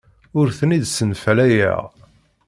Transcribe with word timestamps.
Ur 0.39 0.47
ten-id-ssenfalayeɣ. 0.57 1.81